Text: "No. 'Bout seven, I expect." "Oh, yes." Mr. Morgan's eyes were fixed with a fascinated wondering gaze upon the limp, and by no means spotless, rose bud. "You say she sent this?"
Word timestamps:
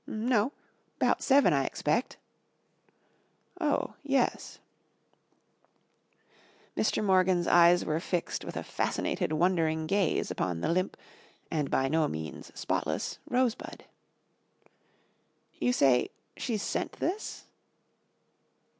"No. 0.07 0.51
'Bout 0.97 1.21
seven, 1.21 1.53
I 1.53 1.63
expect." 1.63 2.17
"Oh, 3.59 3.93
yes." 4.01 4.57
Mr. 6.75 7.03
Morgan's 7.05 7.45
eyes 7.45 7.85
were 7.85 7.99
fixed 7.99 8.43
with 8.43 8.57
a 8.57 8.63
fascinated 8.63 9.31
wondering 9.31 9.85
gaze 9.85 10.31
upon 10.31 10.61
the 10.61 10.69
limp, 10.69 10.97
and 11.51 11.69
by 11.69 11.87
no 11.87 12.07
means 12.07 12.51
spotless, 12.59 13.19
rose 13.29 13.53
bud. 13.53 13.85
"You 15.59 15.71
say 15.71 16.09
she 16.35 16.57
sent 16.57 16.93
this?" 16.93 17.45